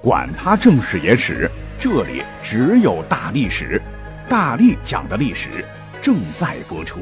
[0.00, 3.82] 管他正史野史，这里只有大历史，
[4.28, 5.64] 大力讲的历史
[6.00, 7.00] 正在播出。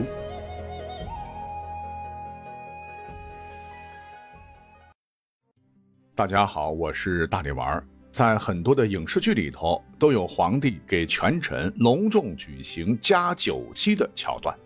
[6.14, 7.86] 大家好，我是大力丸。
[8.10, 14.56] 在很多的影视剧里头，都有皇帝给权臣隆重举行加九锡的桥段。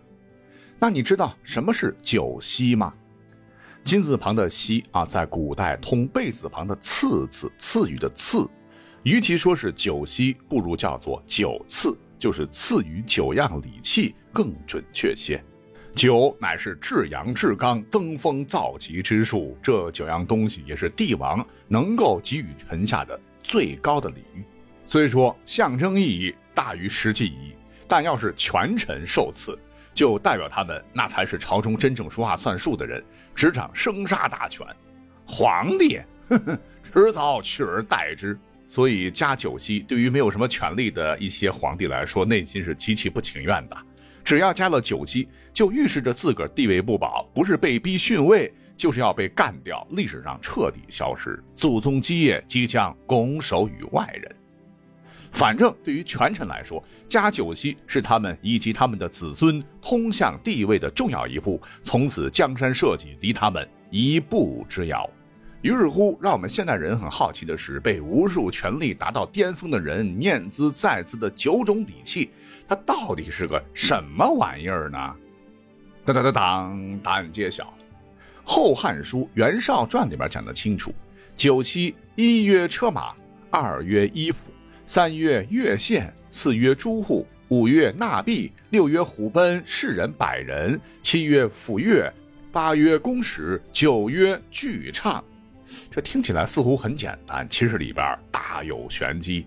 [0.79, 2.93] 那你知道什么是九锡吗？
[3.83, 8.47] 金字旁的“锡”啊，在古代通贝字旁的“赐”字，赐予的“赐”。
[9.03, 15.43] 与其说是九锡，不如叫做九赐，就是赐予九样礼器更准确些。
[15.93, 24.43] 酒乃是至阳至刚、登峰造极之术，这九样东西也是帝王能够给予臣下的最高的礼遇。
[24.85, 27.53] 虽说象征意义大于实际意义，
[27.87, 29.57] 但要是权臣受赐，
[29.93, 33.03] 就代表他们那才是朝中真正说话算数的人，
[33.35, 34.65] 执掌生杀大权。
[35.25, 35.99] 皇帝，
[36.29, 38.37] 呵呵，迟早取而代之。
[38.67, 43.77] 所以加九锡对于没有什么权力的一些皇帝来说，内心是极其不情愿的。
[44.23, 54.35] 只要加了九锡，就预示着自个儿地位不保，不是被逼逊位，就是要被干掉，历史上彻底消失，祖宗基业即将拱手于外人。
[55.31, 65.09] 反正对于权臣来说，加九锡是他们以及他们的子孙通向地位的重要一步，从此江山社稷离他们一步之遥。
[65.61, 72.31] 于是乎，让我们现代人很好奇的是，被无数权力达到巅峰的人念兹在兹的九种底气，
[72.67, 74.97] 它到底是个什么玩意儿呢？
[76.03, 77.63] 当当当当，答案揭晓，
[78.43, 80.93] 《后汉书·袁绍传》里边讲的清楚：
[81.35, 83.13] 九锡，一曰车马，
[83.51, 84.50] 二曰衣服，
[84.85, 92.11] 三曰乐献，四曰诸户，五曰纳币，六曰虎贲，士人百人，七曰抚乐，
[92.51, 95.23] 八曰公使，九曰巨唱。
[95.89, 99.45] 这听起来似乎很简单，其实里边大有玄机。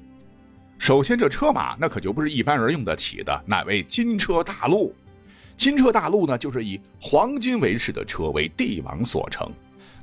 [0.78, 4.94] 首先，这车马那可就不是一般人用得起的，乃为金车大路。
[5.56, 9.50] 金车大路呢，就是以黄金为饰的车，为帝王所乘。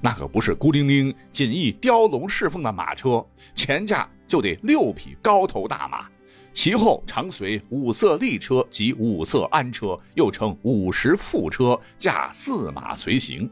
[0.01, 3.23] 那可不是孤零零、锦衣雕龙侍奉的马车，
[3.53, 6.07] 前驾就得六匹高头大马，
[6.51, 13.49] 其后常随五色立车及五色鞍车，又称五十副车，驾四马随行。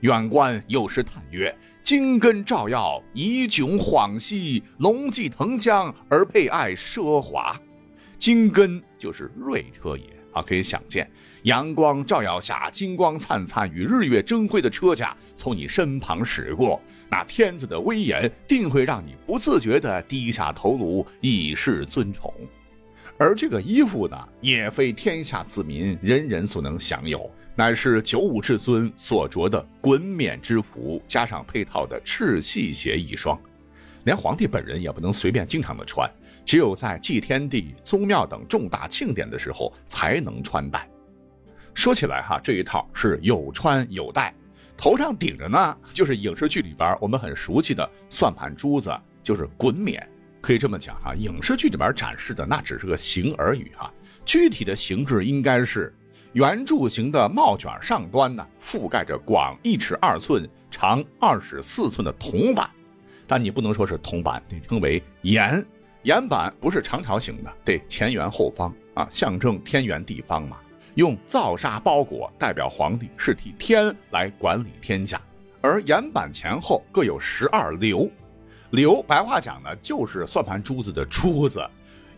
[0.00, 1.56] 远观有时叹曰。
[1.82, 7.56] 金根照耀，以迥晃兮；龙骥腾江，而佩爱奢华。
[8.18, 10.04] 金根就是锐车也
[10.36, 10.42] 啊！
[10.42, 11.10] 可以想见，
[11.44, 22.32] 阳光照耀下，金光灿灿，与日月争辉的车架从你身旁驶过，那天子的威严定会让你不自觉地低下头颅，以示尊崇。
[23.18, 27.30] 而这个衣服呢，也非天下子民人人所能享有。
[27.58, 33.40] 乃是九五至尊所着的衮冕之服，加上配套的赤系鞋一双，
[34.04, 36.06] 连皇帝本人也不能随便经常的穿，
[36.46, 40.88] 只有在祭天地、宗庙等重大庆典的时候才能穿戴。
[41.74, 44.32] 说起来哈，这一套是有穿有戴，
[44.76, 50.08] 头上顶着呢，就是影视剧里边我们很熟悉的算盘珠子，就是衮冕。
[50.40, 53.92] 可以这么讲哈，影视剧里边展示的那只是个形而已哈，
[54.24, 55.92] 具体的形制应该是。
[56.32, 62.68] 圆柱形的帽卷上端呢，覆盖着广一尺二寸、长二尺四寸的铜板，
[63.26, 65.64] 但你不能说是铜板，得称为檐。
[66.06, 70.56] 岩板不是长条形的，得前圆后方啊，象征天圆地方嘛。
[70.94, 75.20] 用皂纱包裹，代表皇帝是替天来管理天下。
[75.60, 78.08] 而岩板前后各有十二流，
[78.70, 81.68] 流白话讲呢，就是算盘珠子的珠子。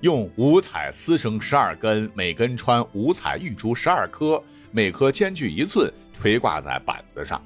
[0.03, 7.43] 用五彩丝绳十二根，每根穿五彩玉珠十二颗，每颗间距一寸，垂挂在板子上。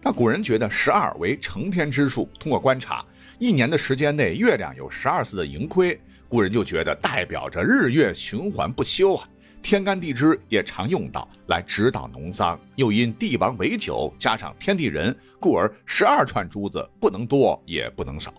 [0.00, 3.04] 那古人觉得十二为成天之数，通过观察，
[3.38, 9.28] 一年的时间内月亮有十二次的盈亏，古人就觉得代表着日月循环不休啊。
[9.62, 18.32] 天干地支也常用到来指导农桑，又因帝王为九，加上天地人，故而十二串珠子不能多也不能少。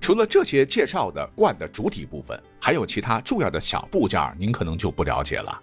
[0.00, 5.56] 除了这些介绍的罐的主体部分，还有其他重要的小部件，您可能就不了解了。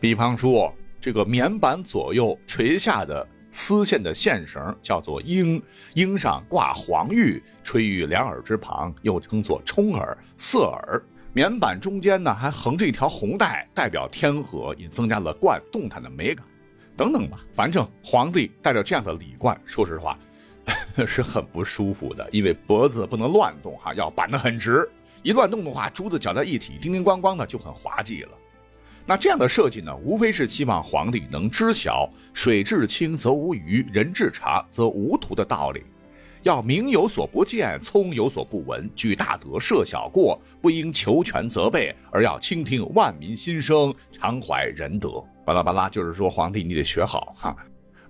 [0.00, 5.62] 比方说，这个棉板左右垂下的丝线的线绳叫做缨，
[5.94, 11.02] 缨上挂黄玉，垂于两耳之旁，又称作冲耳、色耳。
[11.32, 16.44] 棉板中间呢还横着一条红带，代表天河，也增加了冠动弹的美感。
[16.96, 20.18] 等等吧，反正皇帝带着这样的礼冠，说实话。
[21.06, 24.86] 是很不舒服的，因为脖子不能乱动哈，要板得很直。
[25.22, 28.32] 一乱动的话，珠子搅在一起，叮叮咣咣的就很滑稽了。
[29.08, 35.82] 那这样的设计呢，无非是希望皇帝能知晓“水至清则无鱼，人至察则无徒”的道理。
[36.42, 45.24] 要明有所不见，聪有所不闻，举大德，赦小过，不应求全责备，而要倾听万民心声，常怀仁德。
[45.42, 47.56] 巴拉巴拉，就是说皇帝你得学好哈。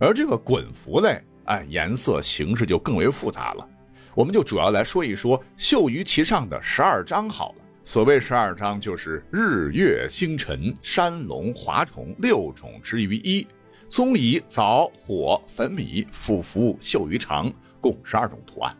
[0.00, 3.68] 而这个衮服嘞，哎，颜色形式就更为复杂了。
[4.16, 7.64] 我们就主要来说一说绣于其上的十二章好了。
[7.88, 13.46] 所谓十二章，就是日月星辰山龙华虫六种之于一，
[13.88, 17.50] 棕榈藻火粉米腐服绣于长，
[17.80, 18.76] 共十二种图案。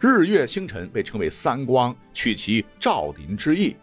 [0.00, 3.76] 日月星辰被称为三光，取其照临之意；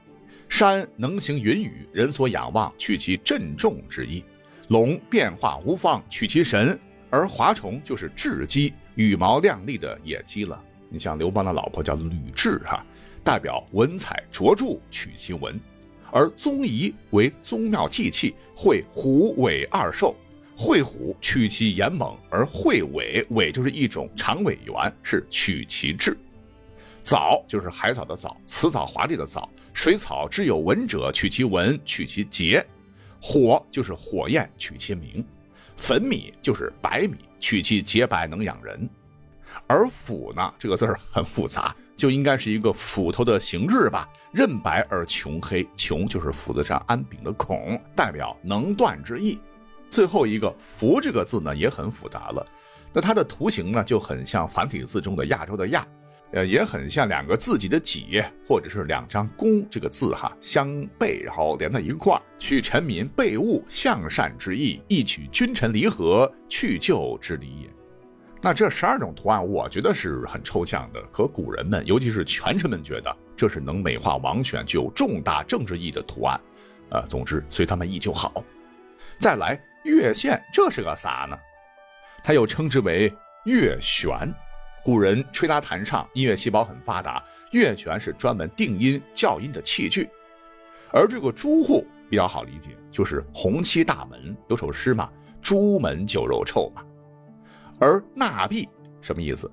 [0.49, 4.23] 山能行云雨，人所仰望，取其郑重之意；
[4.69, 6.75] 龙变化无方，取其神；
[7.11, 10.59] 而华虫就是雉鸡，羽毛亮丽的野鸡了。
[10.89, 12.83] 你像刘邦的老婆叫吕雉哈。
[13.27, 15.53] 代表文采卓著，取其文；
[16.13, 20.15] 而宗仪为宗庙祭器，会虎尾二兽，
[20.55, 26.17] 会虎取其严猛，而会尾尾就是一种长尾猿，是取其志。
[27.03, 29.49] 藻就是海藻的藻，辞藻华丽的藻。
[29.73, 32.65] 水草之有文者，取其文，取其节。
[33.21, 35.21] 火就是火焰，取其名。
[35.75, 38.89] 粉米就是白米，取其洁白，能养人。
[39.67, 41.75] 而腐呢，这个字儿很复杂。
[41.97, 49.39] 就应该是一个斧头的形制吧，刃白而穷黑，穷就是斧子上安柄的孔，代表能断之意。
[49.89, 52.45] 最后一个“福”这个字呢也很复杂了，
[52.93, 55.87] 那它的图形呢就很像繁体字中的亚洲的亚，
[56.33, 67.76] 呃，也很像两个自己的己，或者是两张弓这个字哈相背，然后连在一块儿，取臣民备物向善之意，一取君臣离合去旧之理也。
[68.41, 71.01] 那这十二种图案，我觉得是很抽象的。
[71.11, 76.39] 可古人们，尤其是权臣们，觉得这是能美化王权、具有重大政治意义的图案。
[76.89, 78.43] 呃，总之随他们意就好。
[79.19, 81.37] 再来，乐线，这是个啥呢？
[82.23, 83.11] 它又称之为
[83.45, 84.31] 乐弦。
[84.83, 90.07] 古人吹拉弹唱，音乐细胞很发达，乐弦是专门定音校音的器具。
[90.93, 95.09] 而这个朱户比较好理解，就是红漆大门，有首诗嘛
[95.41, 96.81] ，“朱门酒肉臭”嘛。
[97.79, 98.67] 而纳币
[99.01, 99.51] 什么意思？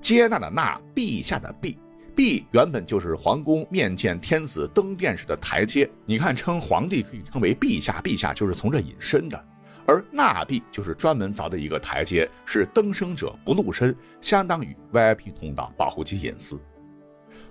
[0.00, 1.76] 接纳的纳，陛下的陛，
[2.14, 5.88] 陛原本就是皇宫面见天子登殿时的台阶。
[6.04, 9.44] 你看，称皇帝可以称为陛下，陛下就是从这引申的。
[9.86, 16.58] 而纳币就是专门凿的一个台阶，是登升者不露身，相当于 VIP 通道，保护其隐私。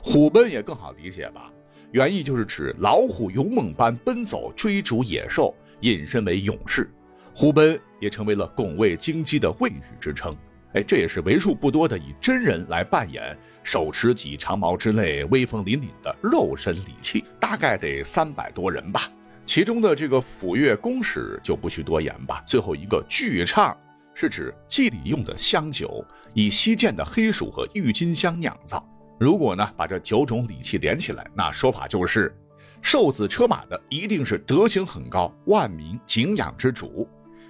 [0.02, 1.52] 虎奔也更好理解吧？
[1.92, 6.92] 原意就是指老虎勇猛般奔走追逐野兽，引申为勇士。
[7.38, 10.34] 虎贲也成为了拱卫京畿的卫士之称。
[10.74, 19.02] 哎，这也是为数不多的以真人来扮演，手持几长矛之类威风凛凛的肉身礼器，大概得三百多人吧。
[19.46, 22.42] 其中的这个抚乐公使就不需多言吧。
[22.48, 23.78] 最后一个巨唱，
[24.14, 26.04] 是指祭礼用的香酒，
[26.34, 28.86] 以西涧的黑薯和郁金香酿造。
[29.20, 32.34] 如果呢把这九种礼器连起来，那说法就是，
[32.82, 37.08] 受子车马的一定是德行很高、万民敬仰之主。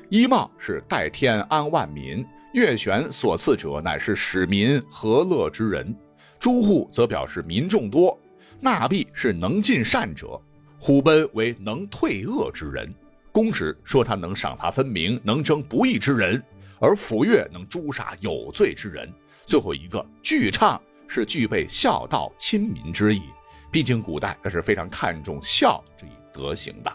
[0.09, 2.23] 衣帽是代天安万民，
[2.53, 5.95] 月玄所赐者乃是使民和乐之人，
[6.39, 8.17] 诸户则表示民众多，
[8.59, 10.39] 纳币是能尽善者，
[10.79, 12.93] 虎贲为能退恶之人，
[13.31, 16.41] 公职说他能赏罚分明，能征不义之人，
[16.79, 19.11] 而抚乐能诛杀有罪之人。
[19.43, 23.23] 最后一个巨唱是具备孝道亲民之意，
[23.71, 26.93] 毕竟古代那是非常看重孝这一德行的。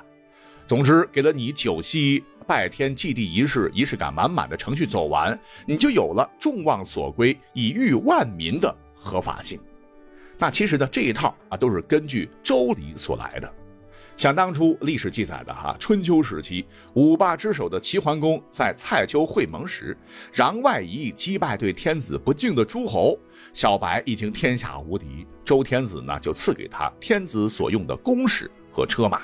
[0.64, 2.23] 总之，给了你九夕。
[2.50, 9.57] 拜天祭地仪式，仪式感满满的程序走完，你就有了众望所归、以御万民的合法性。
[10.37, 13.49] 那其实呢，这一套啊都是根据周礼所来的。
[14.16, 19.97] 想当初历史记载的哈，春秋时期五霸之首的齐桓公在蔡丘会盟时，
[20.35, 23.16] 攘外夷击败对天子不敬的诸侯，
[23.52, 29.21] 小白已经天下无敌，周天子呢就赐给他天子所用的弓矢和车马。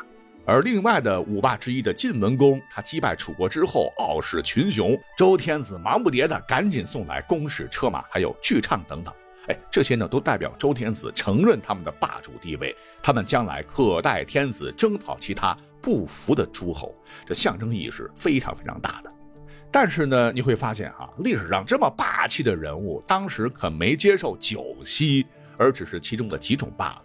[0.47, 9.12] 而另外的五霸之一的晋文公，他击败楚国之后傲视群雄，周天子忙不迭的赶紧送来弓矢、车马，还有巨唱等等。
[9.49, 16.95] 哎，这些呢都代表周天子承认他们的霸主地位，他们将来可代天子征讨其他不服的诸侯，
[17.26, 19.12] 这象征意义是非常非常大的。
[19.73, 25.26] 但是呢，你会发现哈，历史上这么霸气的人物，当时可没接受九锡，
[25.59, 27.03] 而只是其中的几种罢了。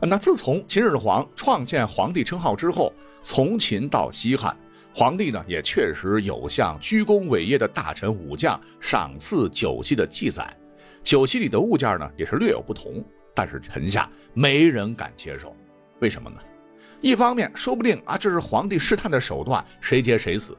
[0.00, 4.56] 那自从秦始皇创建皇帝称号之后，从秦到西汉，
[4.94, 10.54] 皇帝呢也确实有向居功伟业的大臣武将赏赐酒席的记载。
[11.02, 15.56] 酒席里的物件呢也是略有不同，但是臣下没人敢接受。
[16.00, 16.36] 为什么呢？
[17.00, 20.52] 一方面，说不定啊这是皇帝试探的手段，谁接谁死；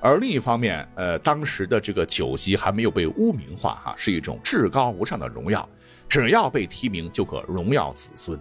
[0.00, 5.68] 而另一方面，呃，当时的这个酒席还没有被污名化，哈，是一种至高无上的荣耀，
[6.08, 8.38] 只要被提名就可荣耀子孙。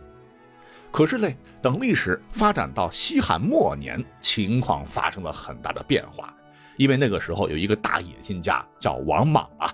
[0.93, 6.31] 可是嘞，等历史发展到西汉末年，情况发生了很大的变化，
[6.77, 9.73] 因为那个时候有一个大野心家叫王莽啊，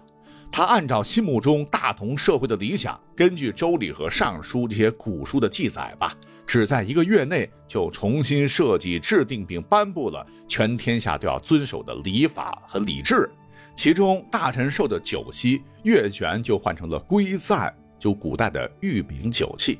[0.49, 6.15] 他按照心目中大同社会的理想，根据《周礼》和《尚书》这些古书的记载吧。
[6.47, 13.29] 只在一个月内就重新设计、制定并颁布了全天下都要遵守的礼法和礼制，
[13.75, 19.79] 其中大臣受的酒席月权就换成了归赞，就古代的玉饼酒器。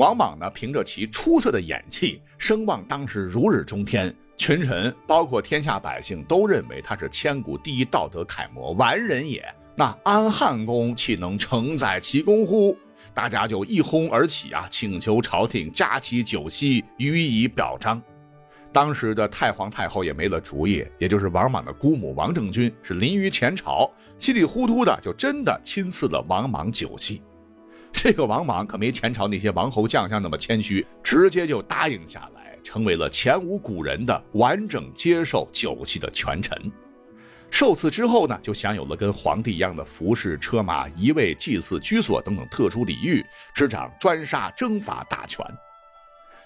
[0.00, 9.44] 王莽呢，凭着其出色的演技，声望当时如日中天，群臣包括天下百姓都认为他是千古第一道德楷模，完人也。
[9.76, 12.74] 那安汉公岂能承载其功乎？
[13.12, 18.00] 大家就一哄而起啊，请求朝廷加其酒席，予以表彰。
[18.72, 27.20] 当时的太皇太后也没了主意，也就是王莽的姑母王政君是临于前朝，稀里糊涂的就真的亲赐了王莽酒席。
[28.02, 36.72] 这个王莽可没前朝那些王侯将相那么谦虚，直接就答应下来，成为了前无古人的完整接受酒器的权臣。
[37.50, 45.44] 受赐之后呢，就享有了跟皇帝一样的服饰、车马、仪位、祭祀、居所等等特殊礼遇，执掌专杀征伐大权。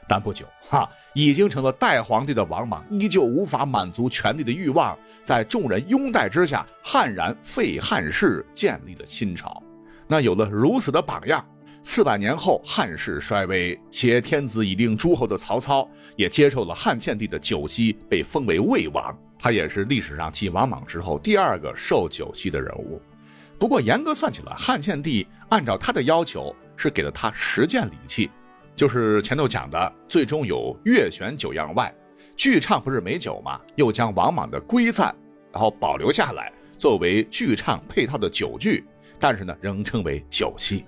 [0.09, 9.63] 但不久，哈，已经成了代皇帝的王莽依旧无法满足权力的欲望，在众人拥戴之下，悍然废汉室，建立了新朝。
[10.07, 11.45] 那有了如此的榜样，
[11.83, 19.17] 四百年后汉室衰微，挟天子以令诸侯的曹操也接受了汉献帝的酒席，被封为魏王。
[19.39, 23.01] 他也是历史上继王莽之后第二个受酒席的人物。
[23.59, 28.31] 不过严格算起来，汉献帝按照他的要求是给了他十件礼器，
[28.75, 31.95] 就是前头讲的，最终有乐选九样外，
[32.37, 33.61] 剧唱不是美酒吗？
[33.77, 35.15] 又将王莽的归赞，
[35.53, 38.85] 然后保留下来作为剧唱配套的酒具，
[39.27, 40.85] 但是呢，仍称为九锡。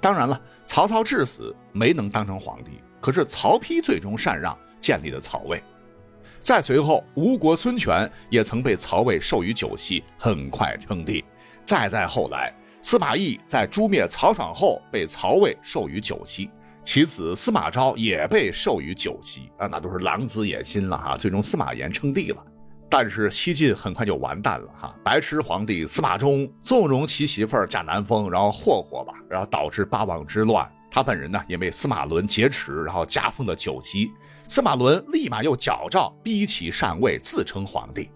[0.00, 5.60] 当然了，曹操至死没能当成皇帝，可是曹丕最终禅让，建立了曹魏。
[6.38, 11.24] 再随后，吴国孙权也曾被曹魏授予酒席，很快称帝。
[11.64, 16.48] 再再后来，司马懿在诛灭曹爽后被曹魏授予酒席，
[16.84, 21.16] 其子司马昭也被授予酒席啊，那都是狼子野心了哈。
[21.16, 22.46] 最终司马炎称帝了，
[22.90, 24.94] 但是西晋很快就完蛋了哈。
[25.04, 30.68] 白痴皇帝司马衷纵容其媳妇儿贾南风，然后霍霍吧，然后导致八王之乱。
[30.90, 34.10] 他本人呢也被司马伦劫持，然后加封了九级。
[34.46, 38.10] 司马伦立马又矫诏逼其禅位，自称皇帝。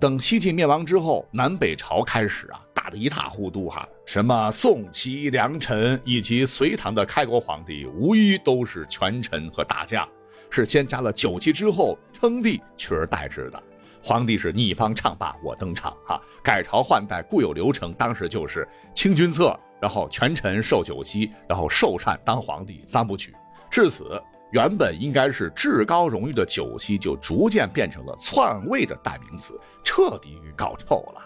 [0.00, 3.88] 等西晋灭亡之后，南北朝开始啊打得一塌糊涂哈。
[4.04, 10.08] 什么宋齐梁陈以及隋唐的开国皇帝，无一都是权臣和大将，
[10.50, 13.62] 是先加了九级之后称帝取而代之的。
[14.08, 23.36] 皇帝是逆方唱罢我登场哈，改朝换代固有流程，当时就是清君侧，然后权臣受酒席，然后受禅当皇帝三部曲。
[23.68, 24.18] 至此，
[24.50, 31.22] 原本应该是至高荣誉的酒席，就逐渐变成了篡位的代名词，彻底搞臭了。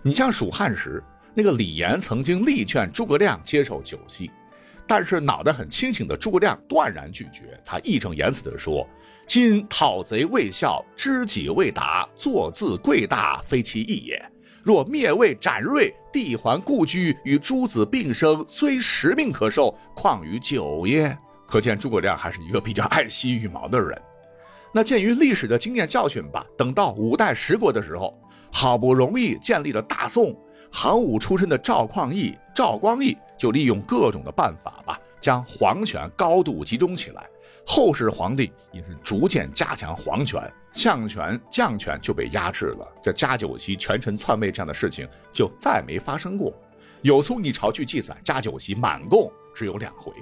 [0.00, 1.02] 你像蜀汉时，
[1.34, 4.30] 那个李严曾经力劝诸葛亮接受酒席。
[4.88, 8.88] 但是脑袋很清醒的诸葛亮断然拒绝，他义正言辞地说
[9.26, 14.18] ：“今讨贼未效，知己未达，坐自贵大，非其意也。
[14.62, 21.16] 若灭魏斩锐，帝还故居，与诸子并生，虽十命可受，况于九耶？”
[21.46, 24.00] 可见诸葛亮还是一个比较爱惜羽毛的人。
[24.72, 28.18] 那鉴于历史的经验教训吧，等到五代十国的时候，
[28.50, 30.34] 好不容易建立了大宋。
[30.70, 37.26] 行武出身的赵匡胤、赵光义就利用各种的办法吧，将皇权高度集中起来。
[37.66, 42.88] 后世皇帝也是逐渐加强皇权，相权、将权就被压制了。
[43.02, 46.50] 这加九席、权臣篡位这样的事情就再没发生过。
[47.02, 50.12] 有宋一朝据记载，加九席满共只有两回，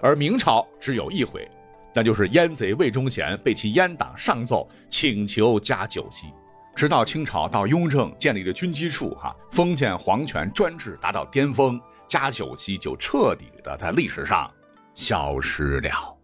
[0.00, 1.46] 而明朝只有一回，
[1.92, 6.26] 那就是阉贼魏忠贤被其阉党上奏请求加九席。
[6.74, 14.50] 直到清朝到雍正建立了军机处，哈，封建皇权专制达到巅峰，加九锡就彻底的在历史上
[14.94, 16.19] 消失了。